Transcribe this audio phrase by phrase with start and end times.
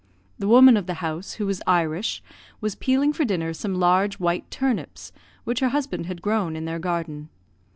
[0.39, 2.23] The woman of the house, who was Irish,
[2.59, 5.11] was peeling for dinner some large white turnips,
[5.43, 7.29] which her husband had grown in their garden.